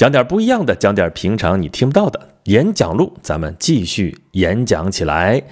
[0.00, 5.42] 讲点不一样的，讲点平常你听不到的演讲录，咱们继续演讲起来。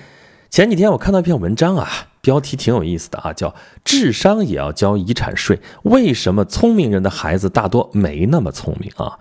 [0.49, 1.87] 前几天我看到一篇文章啊，
[2.23, 9.19] 标题挺有意思的啊，叫“智商也要交遗产税”，为什么聪明人的孩子大多没那么聪明啊？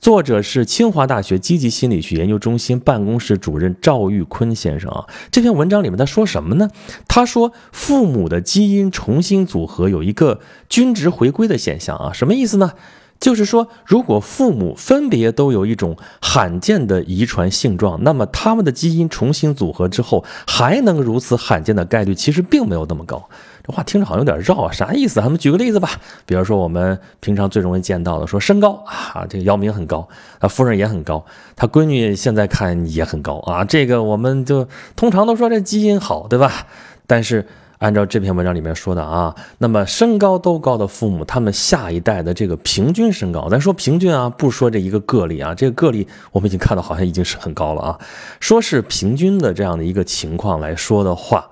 [0.00, 5.04] 作者是清华大学积极心理学研究中心办公室主任赵玉坤先生啊。
[5.30, 6.70] 这篇文章里面他说什么呢？
[7.06, 10.40] 他说父母的基因重新组合有一个
[10.70, 12.72] 均值回归的现象啊，什么意思呢？
[13.20, 23.28] 就是说，如果父母分别都有一种罕见的遗传性状，那么他们的基因重新组合之后，还能如此罕见的概率，其实并没有那么高。
[23.62, 25.16] 这话听着好像有点绕啊，啥意思？
[25.20, 25.90] 咱们举个例子吧，
[26.24, 30.08] 比如说我们平常最容易见到的，说身高啊，这个姚明很高，
[30.40, 31.22] 他夫人也很高，
[31.54, 34.66] 他闺女现在看也很高啊，这个我们就
[34.96, 36.66] 通常都说这基因好，对吧？
[37.06, 37.46] 但是。
[37.80, 47.98] 按照这篇文章里面说的啊，那么身高都高的父母，他们下一代的这个平均身高，咱说平均啊，不说这一个个例啊，这个个例我们已经看到好像已经是很高了啊。
[48.38, 51.48] 说是平均的这样的一个情况来说的话，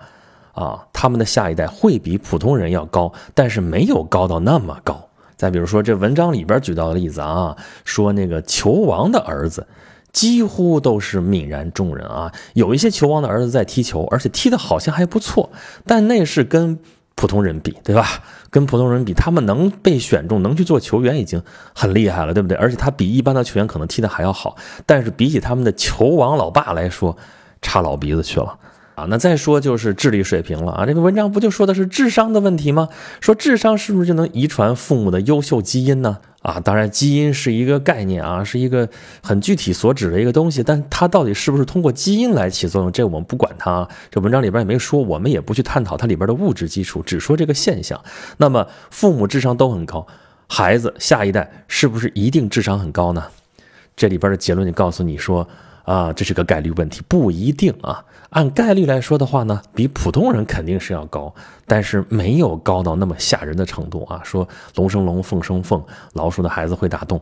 [0.53, 5.03] 啊，他们的下一代会比普通人要高，但是没有高到那么高。
[5.35, 9.67] 再比如说这文章里边举到的例子啊，说那个球王的儿子。
[10.19, 12.33] 几乎都是泯然众人啊！
[12.55, 15.48] 有一些球王的儿子在踢球，而且踢的好像还不错，
[15.86, 16.77] 但那是跟
[17.14, 18.24] 普通人比，对吧？
[18.50, 21.41] 跟普通人比，他们能被选中，能去做球员，已经
[21.72, 22.58] 很厉害了，对不对？
[22.58, 27.16] 而且他比一般的球员可能踢得还要好，但是比起他们的球王老爸来说，
[27.62, 28.58] 差老鼻子去了
[28.99, 29.07] 啊！
[29.09, 30.85] 那再说就是智力水平了啊！
[30.85, 32.89] 这个文章不就说的是智商的问题吗？
[33.21, 36.19] 说智商是不是就能遗传父母的优秀基因呢？
[36.43, 38.89] 啊，当然，基因是一个概念啊，是一个
[39.23, 43.87] 很具体所指的一个东西，但它到底是不是通过基因来起作用，这我们不管它。
[44.11, 48.03] 这文章里边也没说，我们也不去探讨它里边的物质基础，只说这个现象。
[48.39, 50.05] 那么，父母智商都很高，
[50.49, 53.25] 孩子下一代是不是一定智商很高呢？
[53.97, 55.49] 这里边的结论就告诉你说。
[55.89, 58.05] 啊，这是个概率问题，不一定啊。
[58.28, 61.35] 按概率来说的话呢，比普通人肯定是要高，
[61.67, 64.20] 但是没有高到那么吓人的程度啊。
[64.23, 65.83] 说龙生龙，凤生凤，
[66.13, 67.18] 老鼠的孩子会打洞，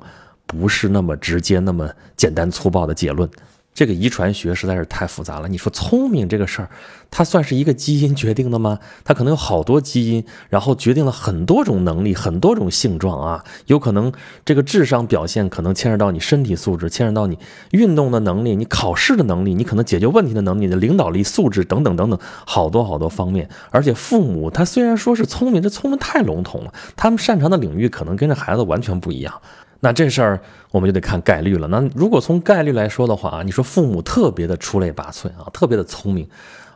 [0.47, 3.31] 不是那么直接、那么简单粗暴的结论。
[3.77, 5.47] 这个遗传学实在是太复杂了。
[5.49, 6.71] 你说聪明这个事儿，
[7.11, 8.79] 它算是一个基因决定的吗？
[9.05, 13.45] 它可能有好多基因，然后决定了很多种能力、很多种性状啊。
[13.67, 14.11] 有可能
[14.47, 17.39] 这个智商表现可能牵扯到你身体素质，牵扯到你
[17.73, 23.47] 运动的能力、你考试的能力、你可能解决问题的能力、你的领导力素质等等等等，好多好多方面。
[23.71, 29.43] 而且父母他虽然说是聪明，这聪明太笼统了，他们擅长的领域可能跟这孩子完全不一样。
[29.81, 31.69] 那这事儿我们就得看概率了。
[31.69, 36.27] 那如果从概率来说的话啊，你说父母特别的出类拔萃啊，特别的聪明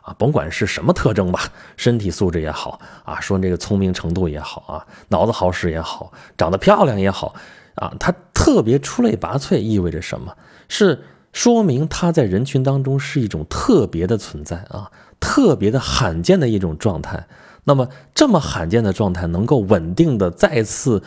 [0.01, 1.41] 啊，甭管是什么特征吧，
[1.77, 7.33] 身体素质也好啊，说这个聪明程度也好啊，脑子好使也好，长得漂亮也好
[7.75, 10.33] 啊，他特别出类拔萃意味着什么？
[10.69, 11.03] 是
[11.33, 17.25] 说明他在人群当中是一种特别的存在啊，特别的罕见的一种状态。
[17.63, 21.01] 那么这么罕见的状态能够稳定的再次。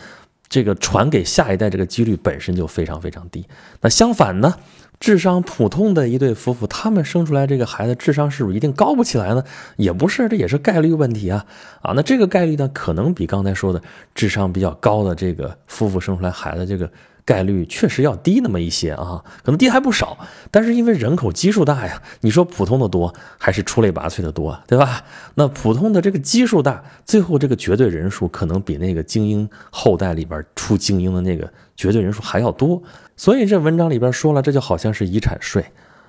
[0.47, 3.45] 这个传给下一代这个几率本身就非常非常低。
[3.81, 4.55] 那相反呢，
[4.99, 9.43] 智商普通的一对夫妇，他们生出来这个孩子智商是不是一定高不起来呢？
[9.77, 11.45] 也不是，这也是概率问题啊
[11.81, 11.93] 啊！
[11.95, 13.81] 那这个概率呢，可能比刚才说的
[14.13, 16.89] 智商比较高的这个夫妇生出来孩子这个。
[17.25, 20.17] 概率确实要低那么一些啊，可能低还不少，
[20.51, 25.03] 但是因为人口基数大呀，你说普通的多还是出类拔萃的多，对吧？
[25.33, 32.81] 那普通的这个基数大，最后这个绝对人数可能比那个精英后代里边出精英的那个绝对人数还要多，
[33.17, 35.65] 所以这文章里边说了，这就好像是遗产税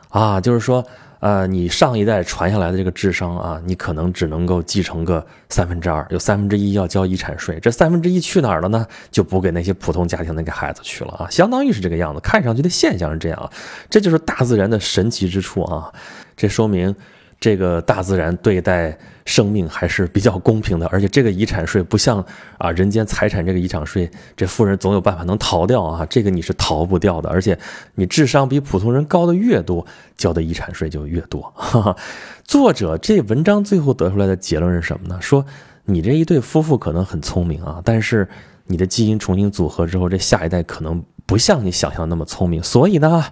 [0.09, 0.85] 啊，就是说。
[1.19, 8.87] 呃，你上一代传下来的这个智商啊，你可能只能够继承个三分之二，有三分之一要交遗产税，这三分之一去哪儿了呢？
[9.11, 13.51] 就补给那些普通家庭那个孩子去了啊，相当于是这个样子，看上去的现象是这样，
[13.89, 15.91] 这就是大自然的神奇之处啊，
[16.37, 16.95] 这说明。
[17.39, 22.25] 这个大自然对待生命还是比较公平的，而且这个遗产税不像
[22.59, 27.29] 啊人间财产这个遗产税，这富人总有办法能逃掉啊，这个你是逃不掉的。
[27.29, 27.59] 而且
[27.95, 29.85] 你智商比普通人高的越多，
[30.17, 31.53] 交的遗产税就越多。
[32.45, 35.19] 作者这文章最后得出来的结论是什么呢？
[35.21, 35.45] 说
[35.85, 38.27] 你这一对夫妇可能很聪明啊，但是
[38.67, 43.25] 你的基因重新组合之后，这下一代可能不像你想象那么聪明，所以呢。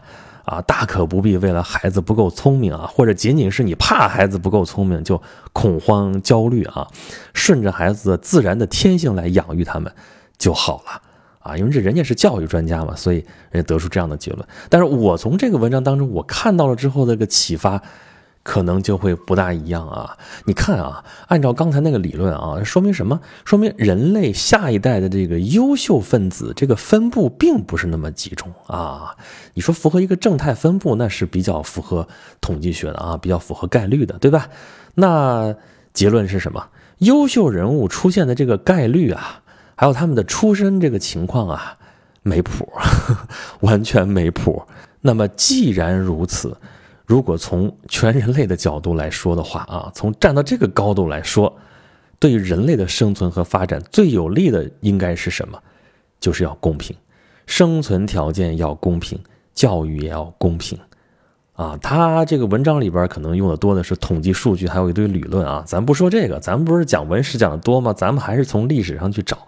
[0.44, 5.20] 啊，大可不必为了孩子不够聪明啊，或者仅仅是你怕孩子不够聪明就
[5.52, 6.86] 恐慌焦虑啊，
[7.32, 9.90] 顺着孩子自然的天性来养育他们
[10.36, 11.00] 就好了
[11.38, 13.16] 啊，因为这人家是教育专家嘛，所以
[13.50, 14.46] 人家得出这样的结论。
[14.68, 17.82] 但是我从这个文章当中我看到了之后的个启发，
[18.44, 20.16] 可能就会不大一样啊！
[20.44, 23.18] 你看啊，按照刚才那个理论啊，说明什么？
[23.44, 29.16] 说明人类下一代的这个优秀分子这个分布并不是那么集中啊。
[29.54, 32.06] 你说符合一个正态分布，那是比较符合
[32.42, 34.46] 统计学的啊，比较符合概率的，对吧？
[34.94, 35.54] 那
[35.94, 36.68] 结论是什么？
[36.98, 39.40] 优秀人物出现的这个概率啊，
[39.74, 41.78] 还有他们的出身这个情况啊，
[42.22, 42.70] 没谱，
[43.60, 44.62] 完全没谱。
[45.00, 46.54] 那么既然如此。
[47.06, 51.54] 如果从全人类的角度来说的话啊， 从站到这个高度来说，
[52.18, 55.58] 对于人类的生存和发展最有利的应该是什么？
[56.18, 56.96] 就是要公平，
[57.46, 59.18] 生存条件要公平，
[59.52, 60.78] 教育也要公平，
[61.52, 67.92] 啊，他这个文章里边可能用的多的是统计数据，还有一堆理论啊，咱不说这个，咱们不是讲文史讲的多吗？
[67.92, 69.46] 咱们还是从历史上去找。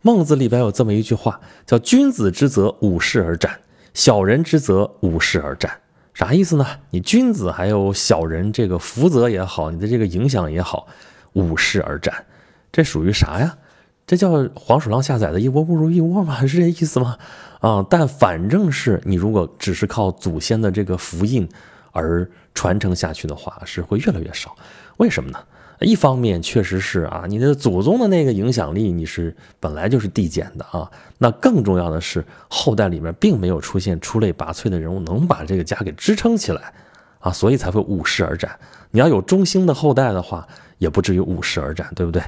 [0.00, 3.50] 孟子里边有这么一句话，叫“君子之泽，五世而战；
[3.92, 5.70] 小人之泽，五世而战。”
[6.14, 6.64] 啥意思呢？
[6.90, 10.86] 你君子还有小人，这个福泽也好，你的这个影响也好，
[11.32, 12.24] 五世而战，
[12.70, 13.58] 这属于啥呀？
[14.06, 16.46] 这叫黄鼠狼下崽的一窝不如一窝吗？
[16.46, 17.18] 是这意思吗？
[17.60, 21.48] 啊，但反正是你如果只是靠祖先的这个福印
[21.90, 24.54] 而传承下去的话，是会越来越少。
[24.98, 25.38] 为什么呢？
[25.80, 30.90] 一方面确实是啊，你的祖宗的那个影响力你是本来就是递减的啊。
[31.18, 36.72] 那更重要的是，后代里面并没有出现出类拔萃的人物能把这个家给支撑起来
[37.18, 38.50] 啊，所以才会五世而战。
[38.90, 40.46] 你要有中兴的后代的话，
[40.78, 42.22] 也不至于五世而战，对不对？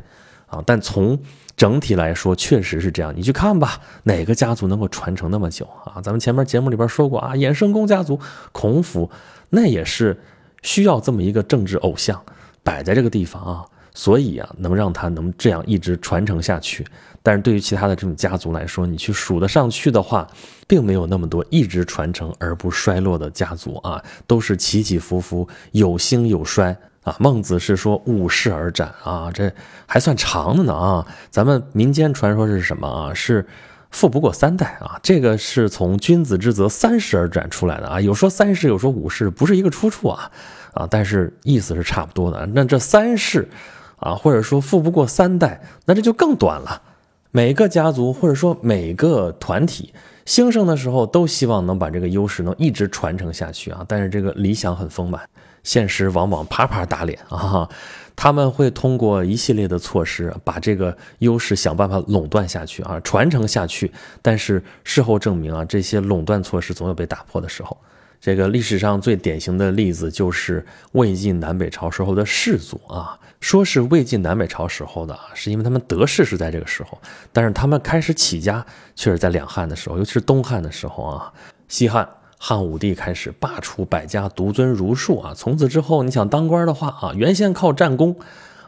[0.46, 1.18] 啊，但从
[1.56, 3.12] 整体来说，确实是这样。
[3.16, 6.00] 你去看吧，哪个家族能够传承那么久啊？
[6.02, 8.18] 咱们前面节目里边说过啊，衍生公家族
[8.52, 9.10] 孔府，
[9.50, 10.20] 那也是
[10.62, 12.22] 需要这么一个政治偶像。
[12.66, 13.64] 摆在这个地方啊，
[13.94, 16.84] 所以啊，能让他能这样一直传承下去。
[17.22, 20.26] 但是对于其他的这种家族来说，你去数得上去的话，
[20.66, 27.14] 并没有那么多一直传承而不衰落的家族啊，都是起起伏伏，有兴有衰啊。
[27.20, 29.52] 孟子是说五世而斩啊，这
[29.86, 31.06] 还算长的呢啊。
[31.30, 33.14] 咱们民间传说是什么啊？
[33.14, 33.46] 是
[33.90, 38.00] 富不过三代啊，这个是从君子之泽三世而斩出来的啊。
[38.00, 40.30] 有说三世，有说五世，不是一个出处啊。
[40.76, 42.46] 啊，但是意思是差不多的。
[42.52, 43.48] 那这三世，
[43.96, 46.82] 啊，或者说富不过三代，那这就更短了。
[47.30, 49.92] 每个家族或者说每个团体
[50.26, 53.84] 兴盛的时候，都希望能把这个优势能一直传承下去啊。
[53.88, 55.20] 但是这个理想很丰满，
[55.62, 57.68] 现实往往啪啪打脸啊。
[58.14, 63.90] 他们会通过一系列的措施，把这个优势想办法垄断下去啊，传承下去。
[64.22, 67.76] 但是事后证明啊，这些垄断措施总有被打破的时候。
[68.20, 76.98] 这个历史上最典型的例子就是魏晋南北朝时候的士族啊，说是魏晋南北朝时候的啊，是因为他们得势是在这个时候，
[77.32, 78.64] 但是他们开始起家
[78.94, 81.32] 却是在两汉的时候，尤其是东汉的时候啊。
[81.68, 82.08] 西汉
[82.38, 88.16] 汉武帝开始罢黜百家，独尊儒术啊，从此之后你想当官的话啊，原先靠战功，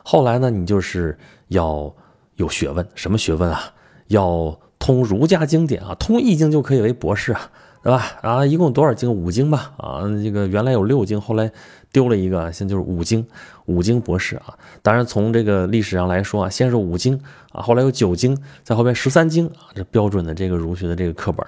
[0.02, 1.18] 后来呢，你就是
[1.48, 1.94] 要
[2.36, 3.72] 有学问，什么学问啊？
[4.08, 7.50] 要通儒家经典啊，通易经就可以为博士啊。
[7.88, 8.18] 对吧？
[8.20, 9.10] 啊，一共多少经？
[9.10, 9.72] 五经吧。
[9.78, 11.50] 啊，这个原来有六经，后来
[11.90, 13.26] 丢了一个，现在就是五经。
[13.64, 14.52] 五经博士啊，
[14.82, 17.18] 当然从这个历史上来说啊，先是五经
[17.50, 21.46] 啊，后来有九经，在后边十三经啊，这标准的这个儒学的这个课本。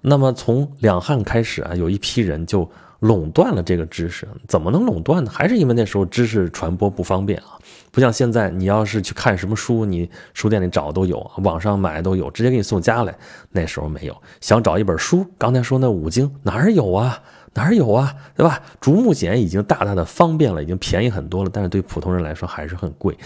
[0.00, 2.68] 那么从两汉开始啊，有一批人就。
[3.00, 5.30] 垄断了这个知识，怎么能垄断呢？
[5.32, 7.54] 还是因为那时候知识传播不方便啊，
[7.90, 13.14] 不像现在，你要是去看什么书，你书店里找都有，网上买都有，直接给你送家来。
[13.50, 17.22] 那时候没有，想找一本书，刚才说那五经哪儿有啊？
[17.54, 18.14] 哪儿有啊？
[18.36, 18.60] 对吧？
[18.80, 23.16] 竹木简已经大大的方便了，已经便宜很多了，但是对普通人来说还是很贵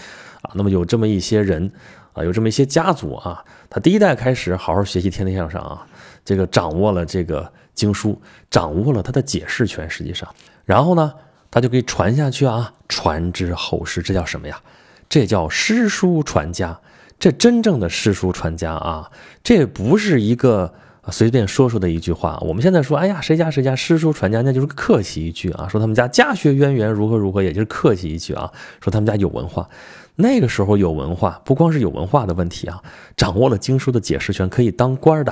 [0.41, 0.51] 啊。
[0.55, 1.71] 那么有这么一些人
[2.13, 5.85] 啊，有这么一些家族啊，他第一代开始好好学习，天天向上啊，
[6.25, 7.51] 这个掌握了这个。
[7.75, 8.21] 经书
[8.51, 10.29] 掌握了他的解释权，实际上，
[10.63, 11.11] 然后呢，
[11.53, 14.59] 他就可以传下去啊，传之后世，这叫什么呀？
[15.07, 16.79] 这叫诗书传家。
[17.19, 19.11] 这真正的诗书传家啊，
[19.43, 20.73] 这不是一个
[21.11, 22.39] 随便说说的一句话。
[22.41, 29.69] 我们现在说，哎呀，谁家谁家诗书传家，那就是客气一句啊，说他们家家学渊源，如何如何，也就是客气一句啊，说他们家有文化。
[30.15, 32.81] 那个时候有文化，不光是有文化的问题啊，
[33.15, 35.31] 掌握了经书的解释权，可以当官的。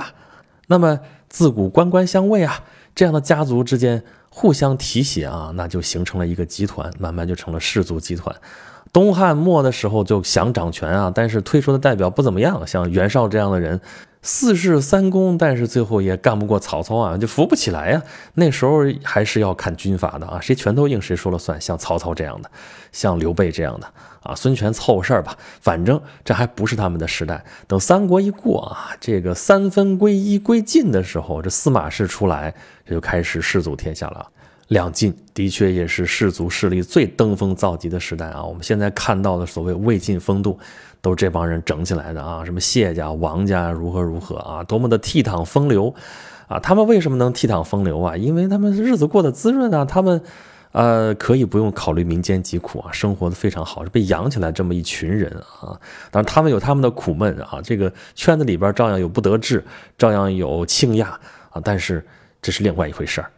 [0.68, 1.00] 那么。
[1.32, 2.62] 自古官官相卫啊，
[2.94, 8.34] 这样的家族之间互相提携啊，那就形成了一个集团，慢慢就成了氏族集团。
[8.90, 13.78] 东汉末的时候就想掌权啊，但是推出的代表不怎么样，像袁绍这样的人。
[14.24, 18.00] 四世三公，但是最后也干不过曹操啊，就扶不起来呀。
[18.34, 21.60] 那时候还是要看军阀的啊，谁拳头硬谁说了算。
[21.60, 22.48] 像曹操这样的，
[22.92, 23.86] 像刘备这样的
[24.22, 27.44] 啊，孙权凑合事儿吧，反正这还不是他们的时代。
[27.66, 32.54] 等三国一过啊，这个三分归一归晋的时候，这司马氏出来，
[32.86, 34.24] 这就开始世祖天下了。
[34.68, 38.42] 两晋的确也是士族势力最登峰造极的时代啊！
[38.42, 40.58] 我们现在看到的所谓魏晋风度，
[41.02, 42.44] 都是这帮人整起来的啊！
[42.44, 45.92] 什么谢家、王家如何如何啊，多么的倜傥风流
[46.46, 46.60] 啊！
[46.60, 48.16] 他们为什么能倜傥风流啊？
[48.16, 49.84] 因为他们日子过得滋润啊！
[49.84, 50.22] 他们，
[50.70, 55.28] 呃，可以不用考虑民间疾苦啊，生活的非常好，是被养起来这么一群人
[55.60, 55.74] 啊！
[56.12, 59.64] 当然，他们有他们的苦闷啊，这个圈子里边照样有不得志，
[59.98, 61.04] 照样有倾轧
[61.50, 62.06] 啊，但是
[62.40, 63.28] 这是另外一回事儿。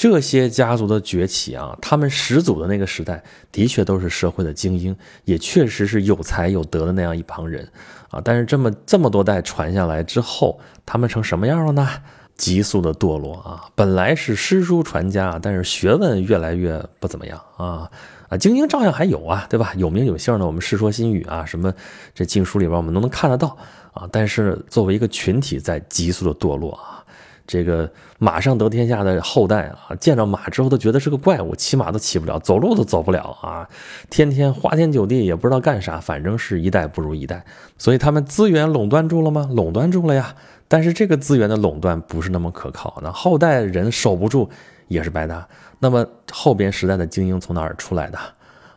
[0.00, 7.70] 这些家族的崛起啊，他们始祖的那个时代的确都是社会的精英，也确实是有才有德的那样一帮人
[8.08, 8.18] 啊。
[8.24, 11.86] 但是这么这么多代传下来之后，他们成什么样了呢？
[12.34, 13.68] 急速的堕落啊！
[13.74, 17.90] 本来是诗书传家，但是学问越来越不怎么样啊
[18.30, 18.38] 啊！
[18.38, 19.74] 精英照样还有啊，对吧？
[19.76, 21.74] 有名有姓的，我们《世说新语》啊，什么
[22.14, 23.54] 这禁书里边我们都能看得到
[23.92, 24.08] 啊。
[24.10, 27.04] 但是作为一个群体，在急速的堕落啊。
[27.50, 27.90] 这个
[28.20, 33.68] 马上得天下的后代啊，见着马之后都觉得是个怪物，骑马都骑不了，走路都走不了啊！
[34.08, 37.44] 天天花天酒地，也不知道干啥，反正是一代不如一代。
[37.76, 39.48] 所以他们资源垄断住了吗？
[39.52, 40.36] 垄断住了呀。
[40.68, 44.48] 但是这个资源的垄断不是那么可靠，那后代人守不住
[44.86, 45.48] 也是白搭。
[45.80, 48.18] 那么后边时代的精英从哪儿出来的？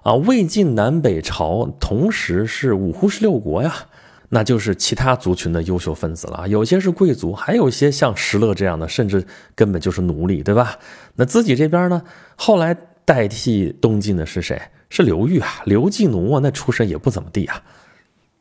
[0.02, 3.72] 啊，魏晋南北朝同时是五胡十六国呀。
[4.30, 10.80] 那就是其他族群的优秀分子了，有些是贵族，还有一些像石勒这样的，甚至根本就是奴隶，对吧？
[11.16, 12.02] 那自己这边呢，
[12.36, 12.76] 后来
[13.06, 14.60] 代替东晋的是谁？
[14.90, 17.62] 是刘裕啊，刘季奴啊，那出身也不怎么地啊。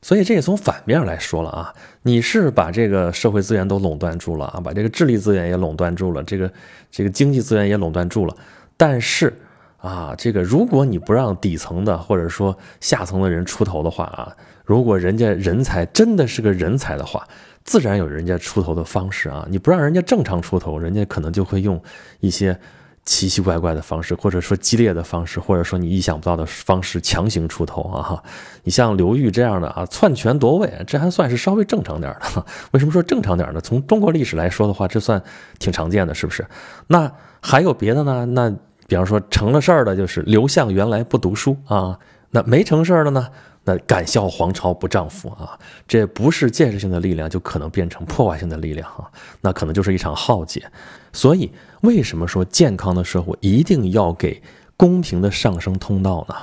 [0.01, 6.51] 所以这也从反面来说了啊，你是把这个社会资源都垄断住了啊，把这个智力资源也垄断住了，这个
[6.91, 8.35] 这个经济资源也垄断住了，
[8.77, 9.33] 但是
[9.77, 14.35] 啊，这个如果你不让底层的或者说下层的人出头的话啊。
[14.73, 17.23] 如果人家人才真的是个人才的话，
[17.63, 19.47] 自然有人家出头的方式啊！
[19.51, 21.79] 你不让人家正常出头，人家可能就会用
[22.21, 22.59] 一些
[23.05, 28.01] 奇奇怪怪的方式，或者说激烈的方式，或者说你意想不到的方式强行出头啊！
[28.03, 28.25] 哈，
[28.63, 32.43] 你像刘裕这样的啊，篡权夺位，这还算是稍微正常点的。
[32.71, 33.61] 为什么说正常点呢？
[33.61, 35.23] 从中国历史来说的话，这算
[35.59, 36.47] 挺常见的，是不是？
[36.87, 37.13] 那
[37.43, 38.25] 还有别的呢？
[38.25, 38.51] 那
[38.87, 41.99] 比方说成了事儿的，就是刘向原来不读书啊，
[42.31, 43.29] 那没成事儿的呢？
[43.65, 50.71] 那敢笑皇朝不丈夫啊，这不是建设性的力量，就可能变成破坏性的力量啊，那可能就是一场浩劫。
[51.13, 51.51] 所以，
[51.83, 54.43] 为什么说健康的社会一定要给
[54.77, 56.35] 公平的上升通道呢？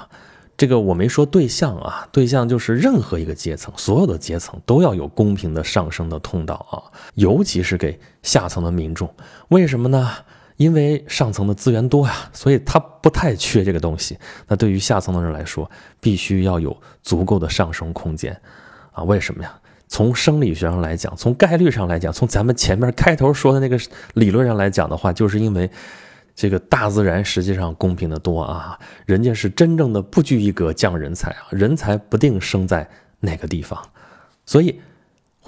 [0.55, 6.83] 这个我没说对象啊，对象就是任何一个阶层，所有的阶层都要有公平的上升的通道啊，
[7.15, 9.13] 尤其是给下层的民众，
[9.49, 10.09] 为什么呢？
[10.59, 14.17] 因为上层的资源多呀，所以他不太缺这个东西。
[14.45, 18.37] 那对于下层的人来说，必须要有足够的上升空间，
[18.91, 19.57] 啊，为什么呀？
[19.87, 23.79] 从生理学上来讲，从概率上来讲，从咱们前面开头说的那个
[24.15, 25.71] 理论上来讲的话，就是因为
[26.35, 32.85] 这个大自然实际上公平的多啊，人家是真正的不拘一格降人才啊，人才不定生在
[33.21, 33.81] 哪个地方，
[34.45, 34.81] 所以。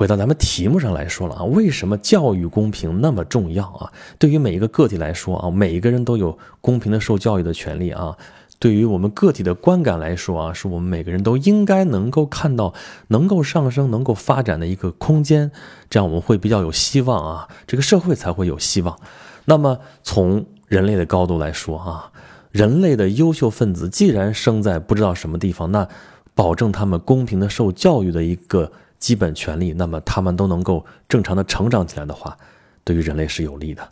[0.01, 3.93] 回到咱们题目上来说了啊，为什么教育公平那么重要啊？
[4.17, 8.17] 对于每一个个体来说啊，每一个人都有公平的受教育的权利啊。
[8.57, 12.73] 对于我们个体的观感来说啊，是我们每个人都应该能够看到
[13.09, 15.51] 能够上升、能够发展的一个空间，
[15.87, 18.97] 这样我们会比较有希望啊，这个社会才会有希望。
[19.45, 22.11] 那么从人类的高度来说啊，
[22.49, 25.87] 人类的优秀分子既然生在不知道什么地方，那
[26.33, 28.71] 保证他们公平的受教育的一个。
[29.01, 32.37] 基本权利，那么他们都能够正常的成长起来的话，
[32.85, 33.85] 对于人类是有利的。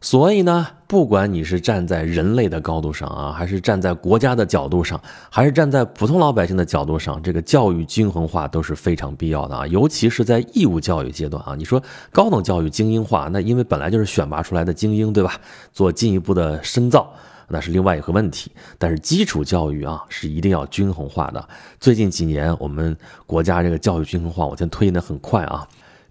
[0.00, 9.66] 所以呢，不管你是站在人类的高度上啊，还是站在国家的角度上，还是站在普通老百姓的角度上，这个教育均衡化都是非常必要的啊。
[9.66, 15.40] 尤其是在义务教育阶段啊，你说高等教育精英化，那因为本来就是选拔出来的精英，对吧？
[15.72, 17.10] 做进一步的深造。
[17.54, 21.48] 那是另外一个问题，但是基础教育啊是一定要均衡化的。
[21.78, 22.96] 最近几年，我们
[23.26, 25.64] 国家这个教育均衡化，我觉推进的很快啊，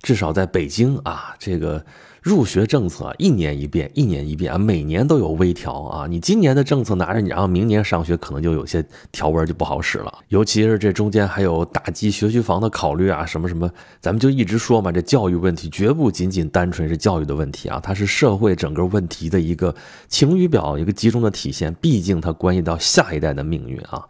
[0.04, 1.84] 至少在北京啊，这个。
[2.24, 6.08] 入学政策一年一变，一年一变啊，每年都有微调啊。
[6.08, 8.82] 你今年的政策拿着你，然后明年上学可能就有些
[9.12, 10.20] 条文就不好使了。
[10.30, 13.70] 尤其是这中间还有打击学区房的考虑啊，什么什么，
[14.00, 19.76] 咱们就一直说嘛，这教育问题绝不仅仅单纯是教育的问题啊，它是社会整个问题的一个
[20.08, 21.76] 晴雨表，一个集中的体现。
[21.82, 24.02] 毕竟它关系到下一代的命运啊。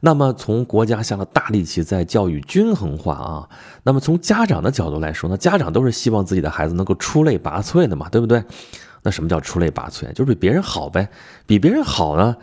[0.00, 3.48] 那么从国家下了大力气在教育均衡化啊，
[3.82, 8.42] 那么从家长的角度来说呢，家长都是希望自己的孩子能够出类拔萃的嘛，对不对？
[9.02, 10.12] 那什么叫出类拔萃？
[10.12, 11.08] 就是比别人好呗，
[11.46, 12.36] 比别人好呢，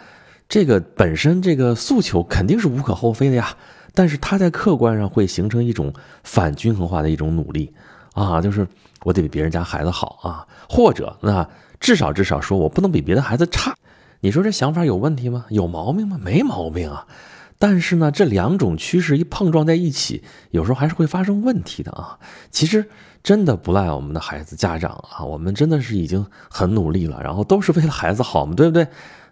[0.47, 3.55] 这个本身这个诉求肯定是无可厚非的呀。
[3.93, 5.93] 但是他在客观上会形成一种
[6.23, 7.73] 反均衡化的一种努力
[8.13, 8.67] 啊，就是
[9.03, 11.47] 我得比别人家孩子好啊，或者那。
[11.77, 13.75] 至少至少说我不能比别的孩子差。
[14.21, 15.45] 你说这想法有问题吗？
[15.49, 16.17] 有毛病吗？
[16.19, 17.05] 没毛病啊。
[17.57, 22.19] 但是呢，这两种趋势一碰撞在一起，有时候还是会发生问题的啊。
[22.51, 22.89] 其实
[23.23, 28.87] 真的不赖我们的孩子家长啊，我们真的是已经很努力了，然后都是为了孩子好嘛，对不对？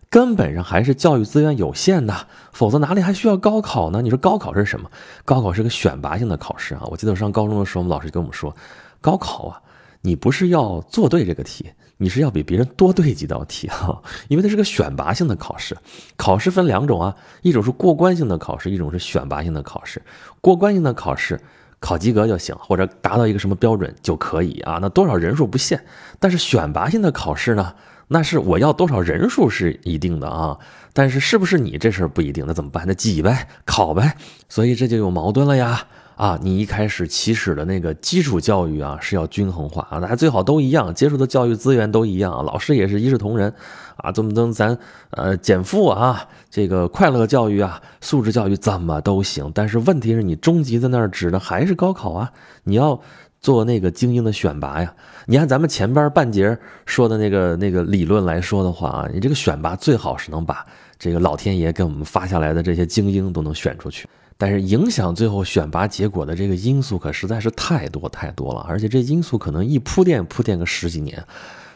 [0.10, 4.02] 根本上还是教育资源有限的，否则哪里还需要高考呢？
[4.02, 4.90] 你说高考是什么？
[5.26, 6.84] 高考是个选拔性的考试啊。
[6.86, 8.56] 我记得我上高中的时候，我们老师跟我们说，
[9.02, 9.62] 高考啊，
[10.02, 11.72] 你不是要做对这个题。
[12.04, 15.78] 你是要比别人多对几道题哈，因为它是个选拔性的考试。
[16.18, 20.02] 考试分两种啊，一种是过关性的考试，一种是选拔性的考试。
[20.42, 21.40] 过关性的考试
[21.80, 25.82] 考及格就行，或者达到一个什么标准就可以啊，那多少人数不限。
[26.20, 27.74] 但是选拔性的考试呢，
[28.10, 30.60] 那是我要多少人数是一定的啊，
[30.92, 32.84] 但是是不是你这事儿不一定，那怎么办？
[32.86, 34.18] 那挤呗，考呗。
[34.50, 35.88] 所以这就有矛盾了呀。
[36.16, 43.54] 啊，你一开始起始的那个基础教育啊，是要均衡化啊，大家最好都一样，接触的教育资源都一样，老师也是一视同仁，
[43.98, 44.78] 啊，怎么能咱
[45.12, 52.32] 呃减负啊，这个快乐教育啊，素质教育怎么都行，但是问题是你终极在那儿指的还是高考啊，
[52.64, 53.00] 你要
[53.42, 54.94] 做那个精英的选拔呀，
[55.26, 60.66] 你按咱们前边半截说的那个那个理论来说的话啊，你这个选拔最好是能把
[61.00, 64.08] 这个老天爷给我们发下来的这些精英都能选出去。
[64.38, 71.24] 但是影响最后选拔结果的这个因素可实在是太多太多了，而且这因素可能一铺垫铺垫个十几年，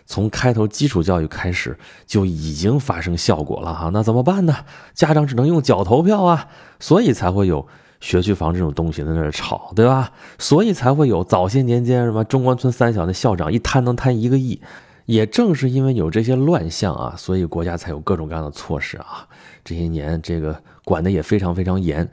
[0.06, 3.90] 从开头基础教育开始就已经发生效果了哈。
[3.94, 4.56] 那怎么办呢？
[4.94, 6.48] 家长只能用脚投票啊，
[6.80, 7.68] 所以才会有
[8.02, 10.12] 学区房这种东西在那儿炒，对吧？
[10.40, 14.60] 所以才会有早些年间什么中关村三小那校长一贪能贪一个亿，
[15.06, 19.28] 也正是因为有这些乱象啊，所以国家才有各种各样的措施啊。
[19.64, 22.10] 这些年这个管的也非常非常严。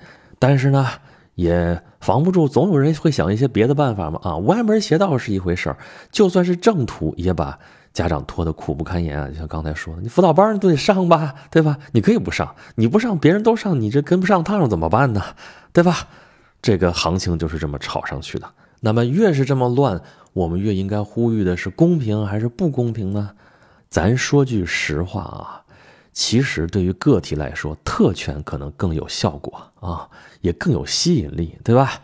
[0.47, 0.87] 但是呢，
[1.37, 4.21] 也防不住，总有人会想一些别的办法嘛。
[4.23, 5.79] 啊，歪门邪道是一回事儿，
[6.13, 7.59] 就算是正途，也把
[7.95, 9.27] 家长拖得苦不堪言啊。
[9.29, 11.79] 就像刚才说的，你辅导班都得上吧，对吧？
[11.93, 15.23] 你可以不上，你不上，别人都上，你这跟不上趟怎么办呢？
[15.73, 15.97] 对吧？
[16.61, 18.47] 这个行情就是这么炒上去的。
[18.81, 19.99] 那么越是这么乱，
[20.35, 23.31] 我们越应该呼吁的是公平还是不公平呢？
[23.89, 25.64] 咱说句实话啊。
[26.15, 30.09] 其实对于个体来说，特权可能更有效果啊，
[30.41, 32.01] 也更有吸引力，对吧？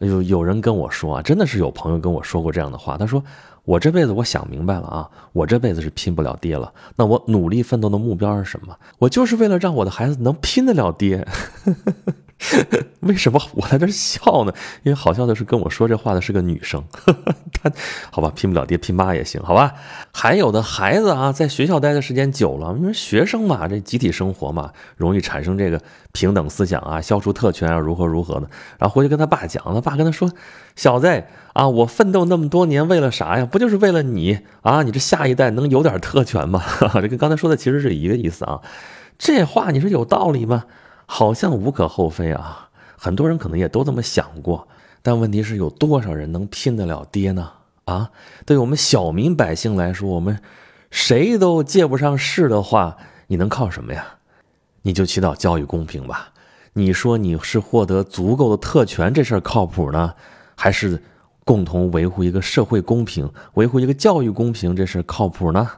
[0.00, 3.24] 有有人跟我说啊，真的是有朋友跟我说过这样的话，他说
[3.64, 6.70] ：“我这辈子我想明白了啊，我这辈子是拼不了爹了。
[6.96, 8.76] 那我努力奋斗的目标是什么？
[8.98, 11.26] 我就是为了让我的孩子能拼得了爹。”
[13.00, 14.52] 为什么我在这笑呢？
[14.82, 16.82] 因为好笑的是，跟我说这话的是个女生。
[17.62, 17.70] 她
[18.10, 19.74] 好吧，拼不了爹，拼妈也行，好吧。
[20.12, 25.80] 还有的孩子啊，在学校待的时间久了，因为学生嘛，这集体生活嘛，容易产生这个
[26.12, 28.48] 平等思想啊，消除特权啊，如何如何的。
[28.78, 30.30] 然后回去跟他爸讲，他爸跟他说
[30.76, 33.46] ：“小子啊，我奋斗那么多年，为了啥呀？
[33.46, 34.82] 不就是为了你啊？
[34.82, 36.62] 你这下一代能有点特权吗？”
[37.00, 38.60] 这跟刚才说的其实是一个意思啊。
[39.16, 40.64] 这话你说有道理吗？
[41.06, 44.66] 好像无可厚非啊，很多人可能也都这么想过，
[45.02, 47.50] 但问题是有多少人能拼得了爹呢？
[47.84, 48.10] 啊，
[48.46, 50.40] 对我们小民百姓来说，我们
[50.90, 54.06] 谁都借不上势的话，你能靠什么呀？
[54.82, 56.30] 你就祈祷教育公平吧。
[56.72, 60.14] 你说你是获得足够的特权这事儿靠谱呢，
[60.56, 61.02] 还是
[61.44, 65.70] 共同维护一个社会公平、维护一个教育公平这事儿靠谱呢？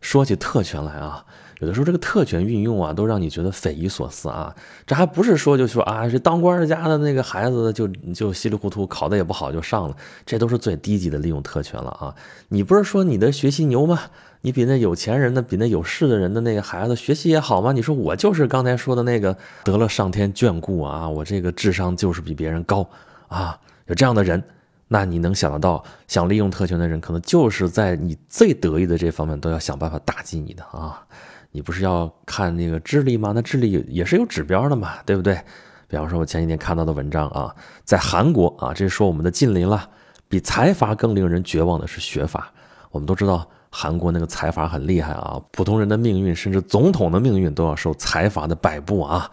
[0.00, 1.24] 说起特权来啊。
[1.60, 4.54] 有的时候这个特权运用啊，都让你觉得匪夷所思啊！
[4.86, 12.14] 这还不是说就说啊，这当官家的那个孩子就就稀里糊涂考的也不好就上了，这都是最低级的利用特权了啊！
[12.48, 13.98] 你不是说你的学习牛吗？
[14.42, 17.72] 你比那有钱人的、比那有势的人的那个孩子学习也好吗？
[17.72, 22.88] 你说我就是刚才说的那个得了上天眷顾啊，我这个智商就是比别人高
[23.26, 23.58] 啊！
[23.86, 24.40] 有这样的人，
[24.86, 31.04] 那你能想得到想利用特权的人，可能就是在你最得意的这方面都要想办法打击你的啊！
[31.50, 33.32] 你不是要看那个智力吗？
[33.34, 35.40] 那智力也是有指标的嘛，对不对？
[35.88, 39.88] 比方说，我前几天看到的文章啊，在韩国啊，这是说我们的近邻了。
[40.28, 42.52] 比财阀更令人绝望的是学阀。
[42.90, 49.30] 我们都知道，韩国那个财阀很厉害啊，普通人的命运，甚至总统的命运都要受财阀的摆布啊。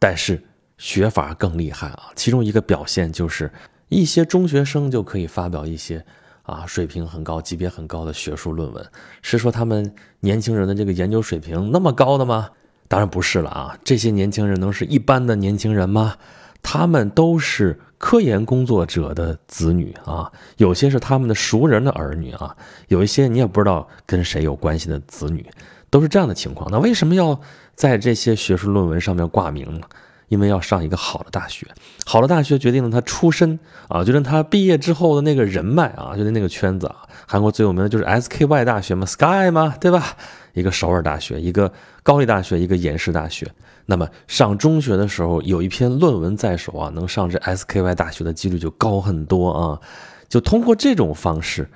[0.00, 0.42] 但是
[0.76, 3.48] 学阀更厉害啊，其中一个表现就是
[3.88, 6.04] 一些中学生就可以发表一些。
[6.44, 8.86] 啊，水平很高、级别很高的学术论文，
[9.20, 12.50] 是说他们年轻人的这个研究水平那么高的吗？
[12.86, 13.78] 当然不是了啊！
[13.82, 16.16] 这些年轻人能是一般的年轻人吗？
[16.62, 22.54] 他们都是科研工作者的子女啊，有些是他们的熟人的儿女啊，
[22.88, 25.46] 有一些你也不知道跟谁有关系的子女，
[25.88, 26.70] 都是这样的情况。
[26.70, 27.40] 那为什么要
[27.74, 29.86] 在这些学术论文上面挂名呢？
[30.28, 31.66] 因为要上一个好的大学，
[32.06, 33.58] 好的大学决定了他出身
[33.88, 36.96] 啊，决定他毕业之后的那个人脉啊，决定那个圈子啊。
[37.26, 40.16] 韩国最有名的就是 SKY 大学嘛，Sky 嘛，对吧？
[40.52, 43.50] 一个首尔大学，一个高丽大学，一个延世大学。
[43.86, 49.80] 那么上中学的时候有一篇论文在手啊，能上这 SKY 大学的几率就高很多啊。
[50.28, 51.68] 就通过这种方式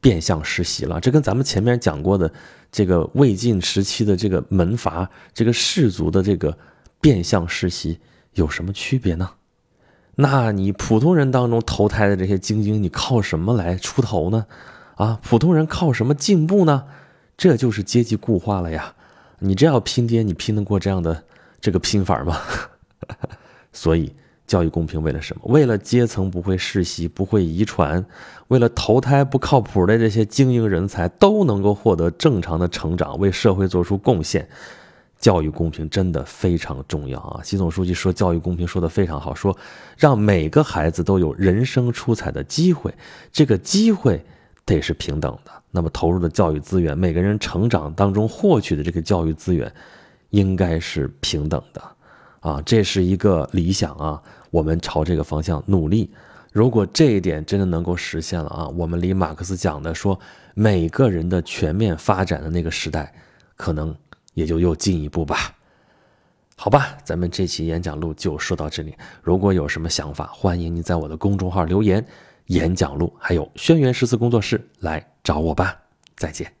[0.00, 2.30] 变相实习了，这跟咱们前面讲过的
[2.72, 6.56] 这个魏晋时期的这个门阀、这个士族的这个
[7.00, 7.98] 变相实习
[8.34, 9.30] 有什么区别呢？
[10.16, 14.46] 那你普通人当中投胎的这些精英，你靠什么来出头呢？
[14.96, 16.84] 啊，普通人靠什么进步呢？
[17.36, 18.94] 这就是阶级固化了呀！
[19.38, 21.24] 你这要拼爹，你拼得过这样的
[21.60, 22.38] 这个拼法吗？
[23.72, 24.14] 所以。
[24.46, 25.42] 教育公平为了什么？
[25.44, 28.04] 为了阶层不会世袭、不会遗传，
[28.48, 34.48] 为了投胎不靠谱的这些精英人才都能够获得正常的成长，为社会做出贡献。
[35.20, 37.42] 教育公平真的非常重要啊！
[37.44, 39.56] 习总书记说教育公平说的非常好，说
[39.98, 42.92] 让每个孩子都有人生出彩的机会，
[43.30, 44.24] 这个机会
[44.64, 45.52] 得是平等的。
[45.70, 49.70] 那么投入的教育资源，每个人成长当中获取的这个教育资源，
[50.30, 51.82] 应该是平等的。
[52.40, 56.10] 啊，这是一个理想啊，我们朝这个方向努力。
[56.50, 60.18] 如果这一点真的能够实现了啊，我们离马克思讲的说
[60.54, 63.12] 每个人的全面发展的那个时代，
[63.54, 63.94] 可能
[64.34, 65.56] 也就又进一步吧。
[66.56, 68.94] 好吧，咱们这期演讲录就说到这里。
[69.22, 72.06] 如果有什么想法，欢迎你在我的公众号留言，
[72.46, 75.80] 演讲录还有轩辕十四工作室来找我吧。
[76.16, 76.59] 再见。